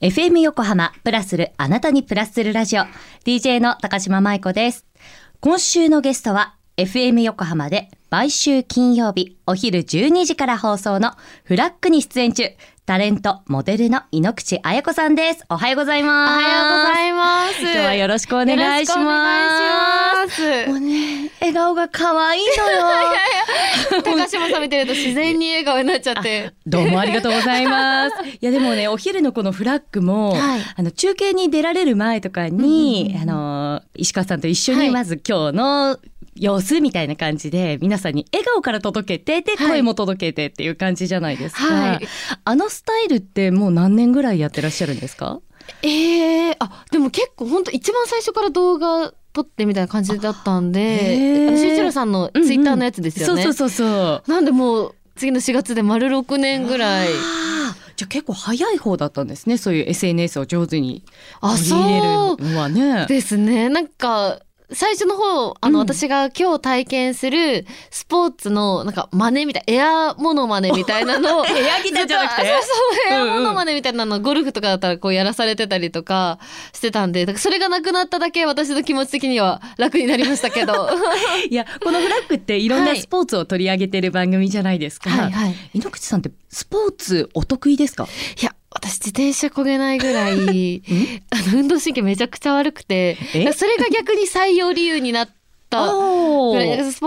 [0.00, 2.84] FM 横浜プラスるあなたにプラスするラジオ。
[3.26, 4.86] DJ の高島舞子です。
[5.40, 11.12] 今週のゲストは FM 横浜で毎週金曜日お昼12時から放送の
[11.44, 12.42] フラッグに出演中
[12.84, 15.44] タレント、モデルの井ノ口彩子さんです。
[15.48, 16.32] おはようございます。
[16.32, 17.62] おはようございます。
[17.62, 18.98] 今日はよろしくお願いします。
[18.98, 20.68] お願いします。
[20.70, 22.82] もうね、笑顔が可愛いのよ。
[24.02, 26.52] 高島さん見てると自然に笑顔になっちゃって。
[26.66, 28.16] どうもありがとうございます。
[28.26, 35.98] いやでもね、お昼のこのフラッグも、はいあの中継に出られる前とかに、あの石川さんと一緒にまず今日の
[36.40, 42.08] 様子みたいな感じで、皆さんに笑顔から届けてではい声も届けてっていう感じじゃないですか、はい
[42.44, 45.40] あのスタイルってもう何年ぐらいやってらっしゃるんですか？
[45.82, 53.42] ええあ、でも結構本当一番最初から動画撮ってみたいな感じだったんへで、ーあのしんちろさんのツイッターのやつですよね。
[53.44, 54.30] そうそうそうそう。
[54.30, 57.08] なんでもう次の4月で丸6年ぐらい。
[57.96, 59.58] じゃあ結構早い方だったんですね。
[59.58, 61.04] そういう SNS を上手に
[61.42, 63.06] あ、取り入れるのはね。
[63.06, 63.68] ですね。
[63.68, 64.40] なんか、
[64.72, 71.46] 最初の方、あの、うん私が今日体験するスポーツの、なんか、真似みたい、エアモノマネみたいなのを。
[71.48, 72.42] エアギターじゃなくて？
[72.46, 72.62] そう
[73.08, 76.38] そう、エアモノマネみたいなの、ゴルフとかだったらこうやらされてたりとか
[76.72, 80.90] してたんで、だからそれがなくなっただけ私の気持ち的には楽になりましたけど。
[81.50, 85.10] いやこのフラッグっていろんなスポーツを取り上げてる番組じゃないですか。
[85.10, 85.54] はいはい。
[85.74, 88.06] 井ノ口さんってスポーツお得意ですか？
[88.40, 90.82] いや、私自転車こげないぐらい、
[91.30, 93.52] あの、運動神経めちゃくちゃ悪くて、え？
[93.52, 95.86] それが逆に採用理由になった。
[95.88, 96.52] スポ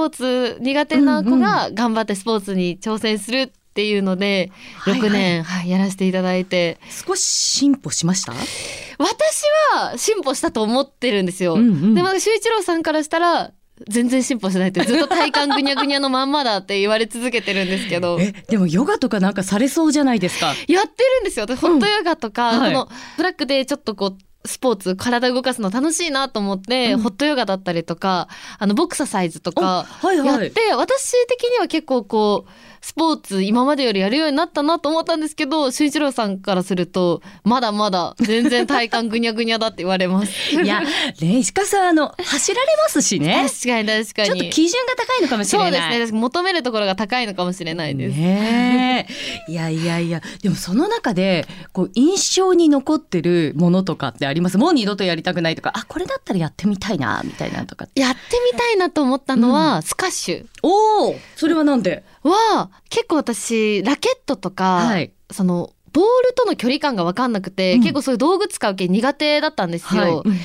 [0.05, 5.09] ーツ苦手な子が頑張ってスポーツに挑戦するっていうので、はいはい。
[5.09, 6.77] 6年、はいやらせていただいて。
[7.05, 8.33] 少し進歩しました？
[8.33, 11.55] 私は進歩したと思ってるんですよ。
[11.55, 11.95] うんうん。
[11.95, 13.51] でも修一郎さんからしたら
[13.89, 18.17] 全然進歩してないってずっと体幹ぐにゃぐにゃのまんまだって言われ続けてるんですけど。
[18.19, 20.53] えでもヨガとかなんかされそうじゃないですか？
[20.67, 21.45] やってるんですよ。
[21.45, 28.27] 私ホットヨガとか、うんはいこのフラッグでちょっとこう、スポーツ、体動かすの楽しいなと思って、うんホットヨガだったりとか、
[28.59, 30.27] あの、ボクササイズとか、はいはい。
[30.27, 32.51] やって、私的には結構こう、
[32.83, 40.53] スポーツ今までよりやるようになったなと思ったんですけど、俊一郎さんからすると、まだまだ全然体幹ぐにゃぐにゃだって言われます。
[40.53, 43.47] いやね石川さんあの走られますしね。
[43.49, 44.27] 確かに確かに。
[44.27, 45.71] ちょっと基準が高いのかもしれない。
[45.71, 46.07] そうですね。
[46.07, 48.17] 私求めるところが高いのかもしれないです。
[48.17, 49.07] ね
[49.47, 49.51] え。
[49.51, 54.57] いやいやいや、でもその中で、こう、印象に残ってるものとかってあります？
[54.57, 57.87] もう二度とやりたくないとか、あ、これだったらやってみたいな、みたいなのとか。
[57.95, 58.19] やって
[58.51, 60.45] みたいなと思ったのは、スカッシュ。
[60.63, 62.03] おおそれはなんで？
[62.23, 70.23] は結構私ラケットとか、はいそのボールとの距離感が分かんなくて、うん結構そういう道具使う系苦手だったんですよ。
[70.25, 70.35] うん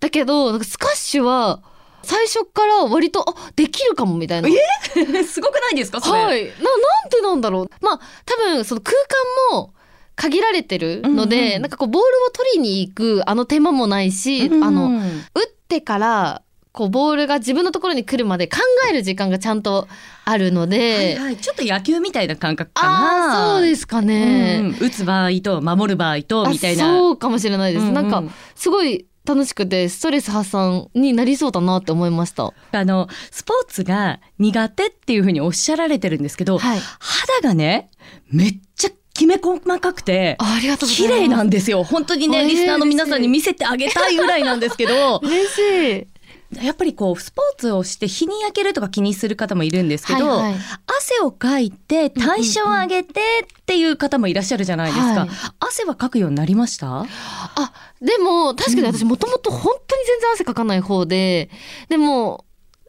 [0.00, 1.60] だけどなんかスカッシュは
[2.04, 4.48] 最初から割とあできるかもみたいな。
[5.26, 6.22] すごくないですかそれ？
[6.22, 6.44] はい。
[6.46, 7.70] ななんでなんだろう。
[7.80, 8.96] まあ多分その空
[9.50, 9.74] 間も
[10.16, 18.58] 限られてるので、うんうんなんかこうボールを取りに行くあの手間もないし、うんあの打ってからこうボールが自分のところに来るまで考
[18.90, 19.88] える時間がちゃんと
[20.24, 22.92] あるので、はいはい、ちょっと野球みたいな感覚かあ
[23.26, 23.54] な。
[23.54, 24.74] あそうですかね。
[24.80, 26.84] うん打つ場合と守る場合とあみたいな。
[26.84, 27.82] そうかもしれないです。
[27.82, 28.22] うんうんなんか
[28.54, 32.52] すごい楽しくてストレス発散になりそうだなって思いました。
[32.72, 36.80] あのスポーツが苦手っていうふうにおっしゃられてるんですけど、はい。
[36.98, 37.90] 肌がね
[38.30, 40.38] めっちゃきめ細かくて。
[40.86, 46.06] 綺麗なんですよ本当にねえーリスナーの皆さんに見せてあげたいぐらいなんですけど 嬉しい。
[46.52, 50.60] やっぱりこうスポーツをして日に焼けるとか気にする方もいるんですけど、はいはい。
[50.86, 55.28] 汗をかいて代謝を上げてっていう方もいらっしゃるじゃないですか、はい。
[55.60, 57.02] 汗はかくようになりました？
[57.02, 57.06] あ
[58.00, 61.50] でも確かに私もともと本当に全然汗かかない方で
[61.90, 62.46] でも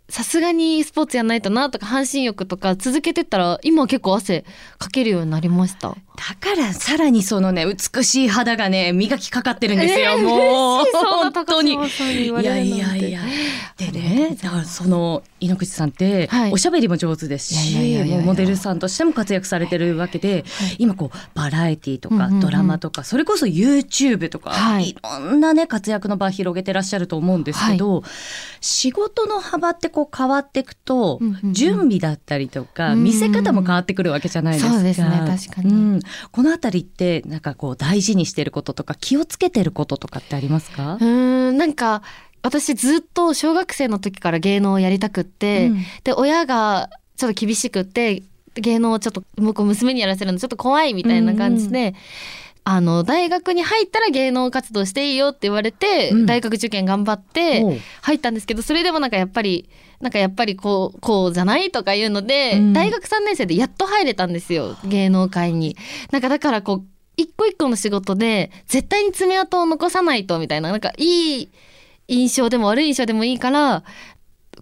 [0.08, 4.46] さすがにスポーツやんないとなとか半身浴とか続けてったら今は結構汗
[4.78, 5.96] かけるようになりました。
[6.20, 11.74] だからさらにそのね美しい肌がね磨きかかってるんですよ、もう嬉しいそんな本当に。
[11.74, 13.22] いやいやいや。
[13.78, 16.52] でねだからその井ノ口さんってはい。
[16.52, 20.44] おしゃべりも上手ですし、モデルさんとしても活躍されてるわけで、
[20.78, 22.40] 今こうバラエティとかうんうんうん。
[22.42, 24.90] ドラマとか、それこそ YouTube とか、はい。
[24.90, 28.04] い、ろんなね活躍の場広げてらっしゃると思うんですけど、
[28.60, 31.54] 仕事の幅ってこう変わっていくと、うんうんうん。
[31.54, 33.04] 準備だったりとか、うん。
[33.06, 34.74] 見せ方も変わってくるわけじゃないですか。
[34.74, 35.70] そうですね確かに。
[35.72, 36.02] うん
[36.32, 40.96] このあたりってなんかこう大事にしてることとか気をつけてることとかってありますか？
[40.96, 40.98] う？
[40.98, 42.02] ーんなんか
[42.42, 48.24] 私ずっと小学生の時から芸能をやりたくって、うんで親がちょっと厳しくって
[48.56, 51.94] 芸能をちょっと向こう娘にやらせるのちょっと怖いみたいな感じで、
[52.72, 56.26] あの大学に入ったら芸能活動していいよって言われて、うん。
[56.28, 59.68] 大学受験頑張って入ったんですけどそれでもなんかやっぱり
[60.00, 62.74] なんかやっぱりこうこうじゃないとかいうので、うん。
[62.74, 65.78] 大学3年生でやっと入れたんですよ芸能界に。
[66.12, 66.86] なんかだからこう
[67.18, 71.50] 一個一個の仕事で絶対に爪痕を残さないとみたいななんかいい
[72.08, 73.84] 印象でも悪い印象でもいいから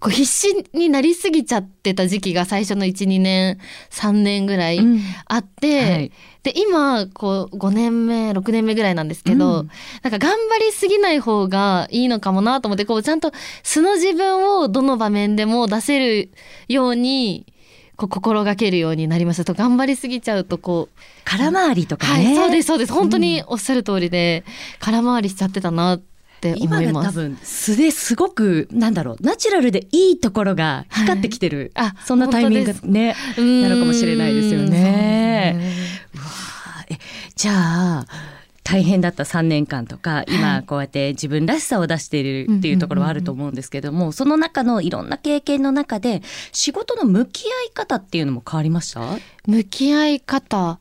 [0.00, 3.58] こう必死になりすぎちゃってた時期が最初の12年
[3.90, 5.00] 3年ぐらいうん。
[5.26, 6.12] あって、はい。
[6.44, 9.70] で今こう5年目6年目ぐらいなんですけど、うん。
[10.02, 16.30] なんか頑張りすぎない方がいいのかもなと思ってこうちゃんと素の自分をどの場面でも出せる
[16.68, 17.46] ように
[17.96, 22.36] こう心がけるようになりましたと頑張りすぎちゃうとこう、空回りとかはいね。
[22.36, 22.92] そうですそうです。
[22.92, 24.44] 本当におっしゃる通りで、
[24.78, 27.06] 空回りしちゃってたなって思今います。
[27.06, 33.62] が多分素ですごくなんだろうナチュラルでいいところが光ってきてる、あそんなタイミングがねうん。
[33.62, 34.68] なのかもしれないですよね。
[34.68, 35.74] ね。
[36.90, 36.98] え
[37.34, 38.06] じゃあ
[38.64, 49.00] 大変だった3年間とか今こうやって自分らしさを出しているっていうところはあると思うんですけども、その中のいろんな経験の中で仕事の向き合い方っていうのも変わりました？
[49.46, 50.80] 向き合い方。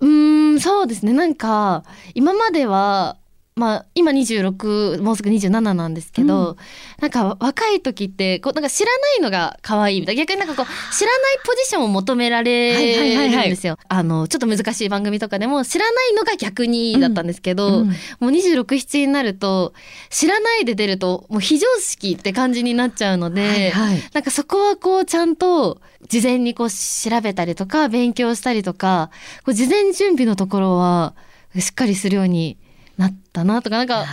[0.00, 1.12] うーんそうですね。
[1.12, 3.16] なんか今までは
[3.58, 6.56] まあ今26もうすぐ27なんですけど、う
[7.00, 13.78] なんか若い時ってこうなんか知らないのが可愛いみたいな逆になんかこう知らないポジションを求められるんですよ。
[13.88, 17.86] あのちょっと難しい番組とかでも知らないのが逆にだったんですけど、うん
[18.20, 19.72] もう267になると
[20.10, 23.40] 知らないで出るともう非常識って感じになっちゃうので。
[23.40, 29.10] はいはいなんかそこはこうちゃんと事前にこう調べたりとか勉強したりとか
[29.44, 31.14] こう事前準備のところは
[31.58, 32.58] しっかりするように
[32.96, 34.06] なったなとかなんか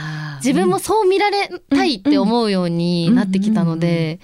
[0.43, 4.19] 自分もそう見られたいって思うようになってきたので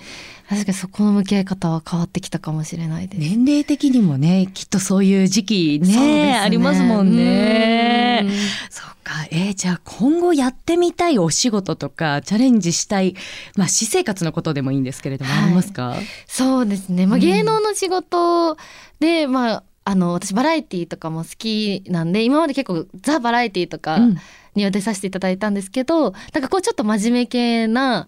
[0.49, 3.19] 確かにそこの向き合い方は変わってきたかもしれないです。
[3.21, 6.39] 年齢的にもねきっとそういう時期ねね。
[6.39, 7.15] ありますもん。
[7.15, 8.31] ねうん。
[8.71, 9.27] そうか。
[9.31, 13.15] えーじゃあ今後やってみたいお仕事とかチャレンジしたい、
[13.55, 15.95] まあ、私生活のことでもいいんですけれども、はいありますか？
[16.27, 17.21] そうですね、まあ、うん。
[17.21, 18.57] 芸能の仕事
[18.99, 24.17] で、まああの私バラエティーとかも好きなんで今まで結構ザ・バラエティーとかうん。
[24.55, 28.07] には出させていただいたんですけどなんかこうちょっと真面目系な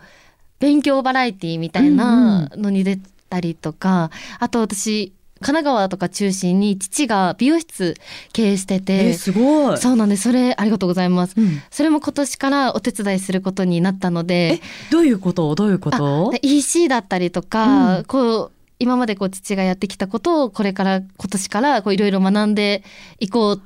[0.59, 2.99] 勉強バラエティーみたいなのに出
[3.29, 7.95] たりとか、あと私神奈川とか中心に父が美容室
[8.31, 9.77] 経営してえてー、すごい。
[9.77, 10.23] そうなんです。
[10.23, 11.33] それありがとうございます。
[11.35, 11.61] うん。
[11.71, 14.61] それも今年からお手伝いすることになったので
[14.91, 22.83] どういうことどういうことで EC だったりとか、うんこう今までこう父がやってきたことをこれから今年からこういろいろ学んで
[23.19, 23.61] いこう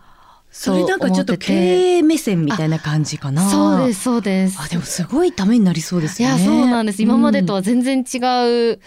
[0.51, 3.49] それなんかちょっと経営目線みたいな感じかな。
[3.49, 6.27] そうですそうですあでもすごいためになりそうですね。
[6.27, 8.79] やそうなんです今までとは、は全然違う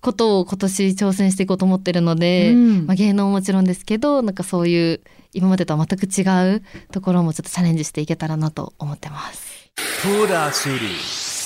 [0.00, 5.00] ことを今年挑戦していこうと思ってるので、うんまあ、芸能ももちろんですけどなんかそういう
[5.32, 6.62] 今までとは全く違う
[6.92, 9.70] ところもちょっとチャレンジしていけたらなと思ってます。
[10.02, 10.78] プラスる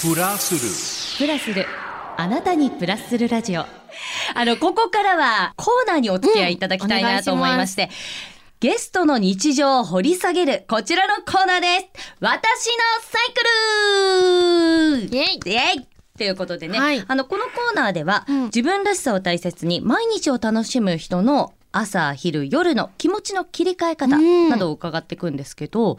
[0.03, 1.67] プラスるプラスる
[2.19, 3.80] あなたにプラスするラジオ。
[4.35, 7.91] あのここからはコーナーにお付き合いいただきたいうんなと思いまして。
[8.61, 11.87] ゲストの日常を掘り下げるこちらのコーナーです。
[12.21, 13.33] 私のサイ
[15.09, 15.17] クル。
[15.17, 15.41] イエイ。
[15.47, 15.89] イエイ。
[16.19, 17.03] ということでね、はい。
[17.09, 18.45] あのこのコーナーでは、うん。
[18.45, 24.51] 自分らしさを大切に毎日を楽しむ人の朝昼夜の気持ちの切り替え方うん。
[24.51, 25.97] などを伺っていくんですけど、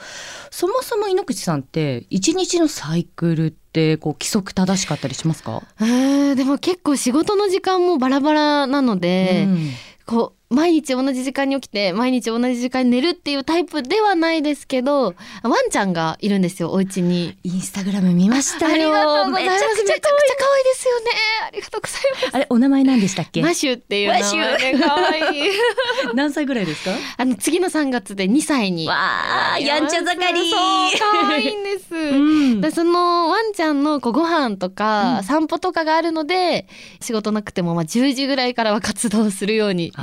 [0.51, 9.69] そもそも井ノ口さんって一日のサイクルってこう規則正しかったりしますか、えーでも結構仕事の時間もバラバラなので、うん。
[10.06, 17.38] こう毎日同じ時間に起きて毎日同じ時間に寝るっていうタイプではないですけどワンちゃんがいるんですよお家に。
[17.44, 19.61] インスタグラム見ましたよありがとうございます。
[19.61, 20.09] めちゃくちゃ可
[20.54, 21.06] 愛いですよね。
[21.47, 22.35] ありがとうございます。
[22.35, 23.42] あれお名前何でしたっけ？
[23.42, 25.52] マシュっていう名前で可愛い。
[26.14, 26.92] 何歳ぐらいですか？
[27.18, 28.87] あの次の3月で2歳に。
[28.87, 30.52] わあやんちゃ盛り
[30.99, 31.95] 可愛いんです。
[31.95, 36.68] うんでそのワンちゃんのこうご飯とか、うん散歩とかがあるので
[36.99, 39.94] 仕事なくてもまあ10時ぐらいからは活動するように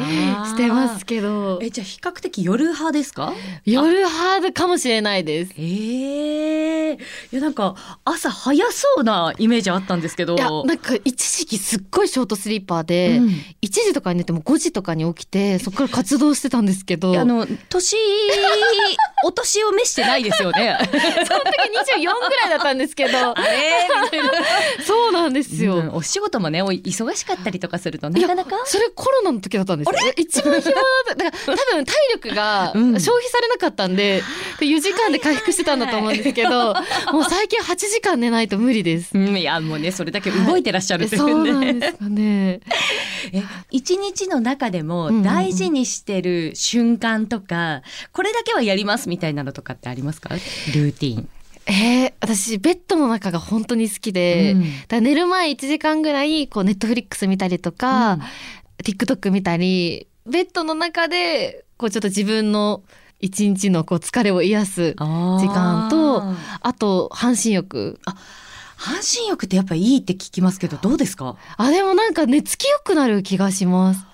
[0.47, 1.59] してますけど。
[1.63, 3.33] えじゃあ比較的夜派ですか？
[3.65, 5.53] 夜ハードかもしれないです。
[5.59, 6.58] ええ
[6.95, 10.37] いやなんか朝早そうなイメージあったんですけど。
[10.37, 13.27] いやなんか一時期すっごいショートスリーパーで、うん。
[13.29, 17.19] 1時とかに寝ても5時とかに起きてそこから活動してたんですけど。
[17.19, 17.97] あの年
[19.25, 20.79] お年を召してないですよね。
[20.89, 23.35] その時24ぐらいだったんですけど。
[24.87, 25.77] そうなんですよ。
[25.77, 28.57] うんお仕事もねお忙しかったりとかするとなかなか？
[28.65, 30.13] それコロナの時だったんですよ。
[30.17, 31.15] 一番暇だった。
[31.17, 32.93] だから多分体力がうん。
[33.01, 34.23] 消費されなかったんでで
[34.65, 36.75] 4時間で回復してたんだと思うんですけど
[37.13, 39.17] もう最近8時間寝ないと無理です。
[39.17, 42.61] うんいやもうねそれだけ動いてらっしゃるっていそううね、なんですかね。
[43.33, 45.23] え一日の中でうんうんもうん。
[45.23, 50.31] 大事にしてる瞬間とか、これだけはやりますみたいなのとかってありますか？
[50.31, 51.29] ルーティン、
[51.67, 54.53] えー、私ベッドの中が本当に好きで、
[54.91, 55.03] うん。
[55.05, 58.19] 寝る前1時間ぐらいこうネットフリックス見たりとか、
[58.83, 62.83] TikTok 見たりベッドの中でこうちょっと自分の
[63.21, 66.23] 一日のこう疲れを癒す時時間と
[66.61, 67.99] あと半身浴。
[68.81, 71.35] 半身浴ってやっぱいいって聞きますけどどうですか？
[71.57, 74.05] あでもなんか寝つきよくなる気がします。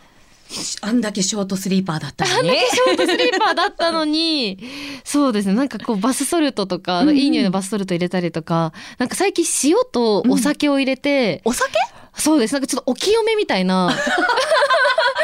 [0.82, 2.50] あんだけショートスリーパーだったのに。
[2.50, 4.58] ショートスリーパーだったのに
[5.04, 5.54] そうですね。
[5.54, 7.16] なんかこうバスソルトとか、うんうん。
[7.18, 11.72] いい匂いのバスソルト入れたりとかなんか最近塩とお酒を入れて、お酒？
[12.16, 12.52] そうです。
[12.54, 13.90] なんかちょっとお清めみたいな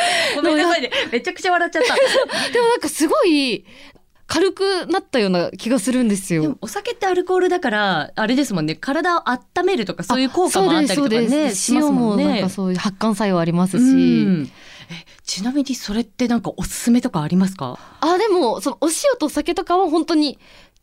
[0.37, 0.91] ごめんなさいね。
[1.13, 1.95] めちゃくちゃ笑っちゃった。
[2.53, 3.65] でもなんかすごい
[4.27, 8.77] 軽くなったような気がするんですでよもお酒ってアルコールだからあれですもんね。
[8.77, 12.25] 体を温めるとかそういう効果もあったりとかねします塩ももんね。
[12.27, 14.53] なんかそういう発汗作用ありますし、うん。
[14.93, 17.79] えちなみにそれってなんかおすすめとかありますか？
[18.01, 20.39] あでもそのお塩とお酒とかは本当に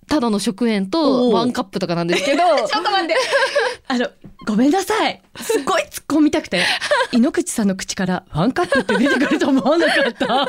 [0.08, 3.16] ただの食塩おとうワンカップとかなんですけど ちょっと待って。
[3.90, 4.10] あの、
[4.46, 5.22] ごめんなさい。
[5.40, 6.64] すごい突っ込みたくて。
[7.12, 10.48] 井ノ口さんの口からワンカップって出てくると思わなかった。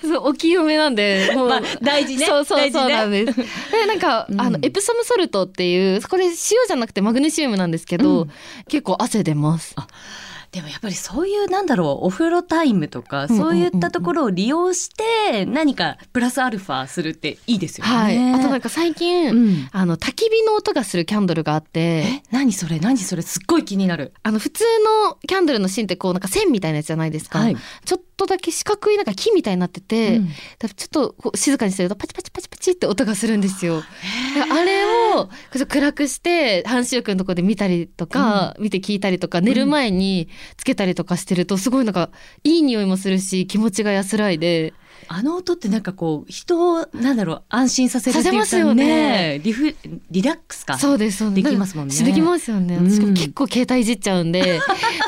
[0.02, 3.36] そうお清めなんでもう、まあ大事ねそうそうそうなんです。
[3.36, 8.30] でなんか、うんあのエプソムソルトっていうこれ塩じゃなくてマグネシウムなんですけど、うん
[8.68, 9.74] 結構汗出ます。
[10.56, 17.92] でもやっぱりそういうなんだろうお風呂タイムとかそういったところを利用して何かプラスアルファするっていいですよね。
[17.92, 18.32] はい。
[18.32, 21.80] あとなんか最近、うんあの焚き火の音がするキャンドルがあって。
[21.80, 22.78] え何それ？
[22.78, 23.20] 何それ？
[23.20, 24.14] すっごい気になる。
[24.22, 24.64] あの普通
[25.04, 33.82] のキャンドルの芯ってこうなんか線みたいなやつじゃないですか、はいちょっとだけ四角いなんか木みたいになってて、うんちょっとこう静かにするとパチパチパチパチって音がするんですよ。
[34.50, 35.28] あれを
[35.68, 42.10] 暗くして半身浴のところで見たりとか、見て聞いたりとか寝る前につけたりとかしてるとすごいなんか
[42.44, 44.74] いい匂いもするし気持ちが安らいで
[45.08, 49.40] あの音ってなんかこう人をなんだろう安心させるっていうかさせますよね。
[49.42, 49.74] リフ
[50.10, 50.78] リラックスか。
[50.78, 51.44] そうですそうです。
[51.44, 51.94] できますもんね。
[52.02, 52.90] できますよね、うん。
[52.90, 54.42] 私も結構携帯いじっちゃうんで。
[54.42, 54.60] で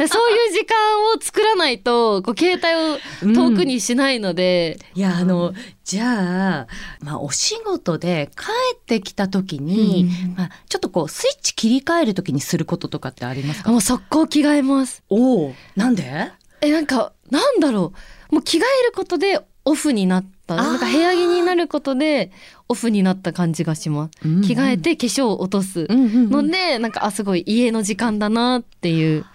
[0.06, 0.76] そういう時間
[1.16, 5.52] を作らないとこう携帯を遠くにしないので、いやあの
[5.84, 6.66] じゃあ、
[7.00, 8.44] まあ、お仕事で帰
[8.76, 10.34] ってきた時に、うん。
[10.36, 13.70] まあ、ちょっとこうスイッチ切り替える時にすることとかってありますか？
[13.70, 15.02] もう速攻着替えます。
[15.08, 16.30] おおなんで？
[16.60, 17.92] えなんかなんだろ
[18.30, 18.34] う。
[18.34, 20.56] もう着替えることでオフになった。
[20.56, 22.30] なんか部屋着になることで
[22.68, 26.30] オフになった感じがします、着替えて化粧を落とすうんうんうん。
[26.30, 29.26] ので、なんかあすごい家の時間だなっていう。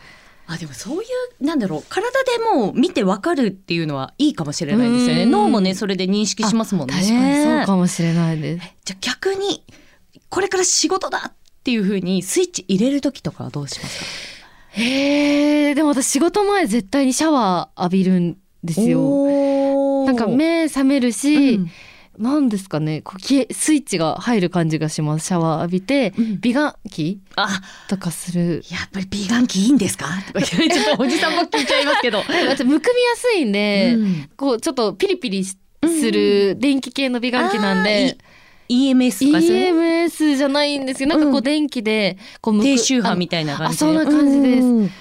[0.46, 1.06] あでもそうい
[1.42, 5.24] うなんだろう体でもう見てわかるっていうのはいいかもしれないですよね。
[5.24, 6.94] うん脳もねそれで認識しますもんね。
[6.96, 8.68] 確かにそうかもしれないです。
[8.84, 9.64] じゃあ逆に
[10.30, 14.82] これから仕事だっていう風にスイッチ入れる時とかはどうしますか？
[14.82, 19.00] へえでも私仕事前絶対にシャワー浴びるんですよ
[20.06, 21.72] なんか目覚めるし、うん。
[22.20, 25.26] なんですかねこう消えスイッチが入る感じがします。
[25.26, 26.40] シャワー浴びて、うん。
[26.42, 28.64] 美顔器あとかする。
[28.70, 30.06] やっぱり美顔器いいんですか？
[30.34, 32.20] ちょっとおじさんも聞いちゃいますけど。
[32.20, 34.30] 私むくみやすいんで、うん。
[34.38, 38.16] こうちょっとピリピリしする電気系の美顔器なんで、
[38.70, 41.44] EMS とかですね EMS じゃないんですけどなんかこううん。
[41.44, 43.78] 電気でこうむく低周波みあたいな感じ？
[43.78, 44.92] そんな感じです。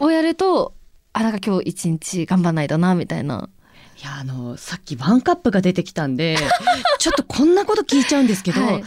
[0.00, 0.72] をやると
[1.12, 3.50] あなんか今日一日頑張んないとなみたいな
[4.02, 6.36] やあのさっきワンカップが出てきたんで
[6.98, 8.84] ちょっとこんなこと聞いちゃうんですけど、はい。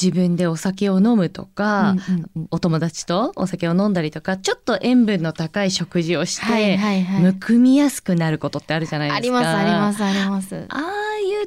[0.00, 2.48] 自分でお酒を飲むとか、うんうんうん。
[2.50, 7.20] お友達とお酒を飲んだりとかちょっと塩分の高い食事をして、はいはいはい。
[7.22, 9.16] むくみやすくなることってあるじゃないですか。
[9.16, 10.82] ありますありますありますああ
[11.30, 11.46] 言っ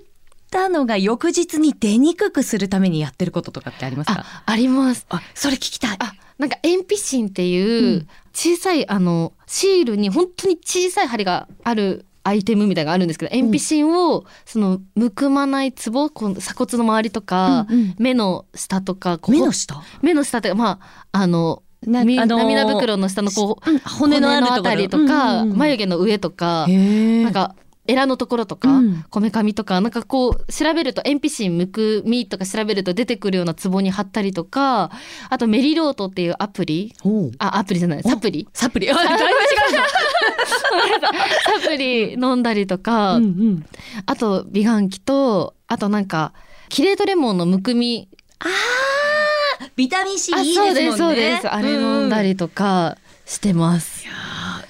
[0.49, 4.25] たのが翌日に出にくくするためにやってることとかってありますか？
[4.25, 5.05] ああります。
[5.09, 5.97] あそれ聞きたい。
[5.99, 8.07] あなんか鉛筆芯っていううん。
[8.33, 17.95] 小さい、あのシールに本当に小さい針があるアイテムみたいなのがあるんですけど鉛筆芯をそのむくまないツボこの鎖骨の周りとか、うんうん。
[17.97, 19.81] 目の下とか目の下？
[20.01, 20.79] 目の下ってま
[21.11, 27.55] ああのあのー涙袋の下のこう、うん骨のあたりとか、うんうんうん眉毛の上とか、なんか
[27.89, 29.03] エラのところとかうん。
[29.09, 34.91] こめかみとかなんかこう調べると鉛筆芯むくみとか調べると出てくるようなツボに貼ったりとか
[35.29, 36.93] あとメリロートっていうアプリ。
[37.39, 38.03] あアプリじゃない。
[38.03, 38.47] サプリ。
[38.53, 38.87] サプリ。
[38.87, 38.95] サ
[41.67, 42.13] プリ。
[42.13, 43.65] 飲んだりとか、うんうん。
[44.05, 46.33] あと美顔器とあとなんか
[46.69, 48.07] キレートレモンのむくみ。
[48.39, 50.73] あービタミン C あいいですもんね。
[50.73, 51.47] そうですそうです。
[51.47, 54.28] あれ飲んだりとかしてます、あー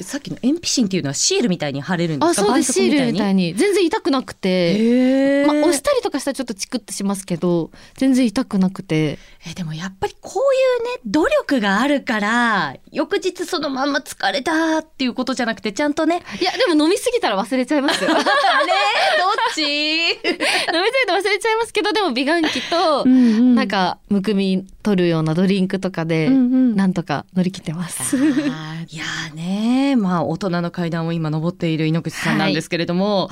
[0.09, 2.41] さっきの鉛筆芯っていうのはシールみたいに貼れるんですか？
[2.41, 2.73] あそうです。
[2.73, 3.47] シールみたいに。
[3.49, 5.45] に全然痛くなくて。
[5.47, 9.19] まあ、押したりとかしたらちょっとチクッとしますけど全然痛くなくて。
[9.49, 16.23] えでもやっぱりこういうね努力があるから翌日そのまんま疲れたっていうことじゃなくてちゃんとね。
[16.41, 18.09] いやでも飲みすぎたら忘れちゃいますよ。
[18.09, 18.67] 飲みすぎあれ？
[18.67, 23.55] どっち、 て忘れちゃいますけどでも美顔器と、ん。
[23.55, 26.75] なんかむくみ取るようなドリンクとかで、うんうん。
[26.75, 28.15] なんとか乗り切ってます。
[28.15, 28.93] あー。
[28.93, 33.29] いやーねまあ大人の階段を今登っている井ノ口さんなんですけれども、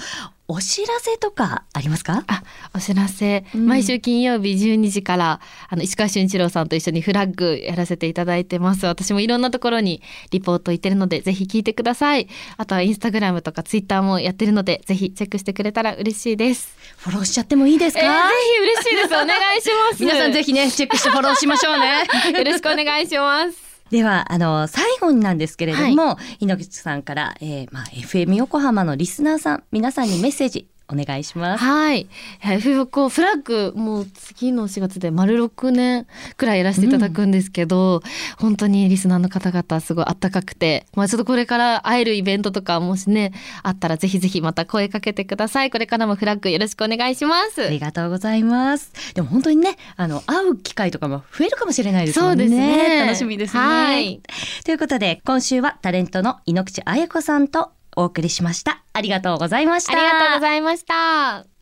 [0.50, 2.24] お知らせとかありますか？
[2.28, 2.42] あ、
[2.74, 8.86] お知らせ、うん毎週金曜日12時から、あの、石川俊一郎さんと一緒にフラッグやらせていただいてます。
[8.86, 10.02] 私もいろんなところに
[10.32, 12.30] リポート行ってるので、ぜひ聞いてください。
[12.56, 16.70] あとはインスタグラムとかツイッターもやってるので、ぜひチェックしてくれたら嬉しいです。
[16.98, 18.14] フォローしちゃってもいいですか、えーぜ
[18.56, 19.06] ひ嬉しいです。
[19.08, 20.00] お願いします。
[20.06, 22.04] 皆さんぜひねチェックしてフォローしましょうね
[22.40, 23.67] よろしくお願いします。
[23.90, 31.64] ではあの最後になんですけれども、猪口さんから、えーまあ、FM 横浜のリスナーさん皆さんにメッセージお願いします。
[31.64, 32.08] はい。
[32.44, 38.02] えーこうフラッグ、もう次の4月で丸6年くらいやらせていただくんですけど、
[38.38, 45.72] 本当にリスナーの方々すごいあったかくて、まあちょっとこれから会えるイベントとかもしね、あったらぜひぜひまた声かけてください。
[45.72, 47.66] これからもフラッグよろしくお願いします。
[47.66, 48.92] ありがとうございます。
[49.14, 52.26] でも本当にね、あの会う機会とかも増えるかもしれないですね。
[52.26, 53.02] そうですね。
[53.06, 53.60] 楽しみですね。
[53.60, 54.22] はい。
[54.64, 58.84] ということで今週はタレントの猪口彩子さんとお送りしました。
[58.94, 59.94] ありがとうございました。
[59.94, 61.57] ありがとうございました。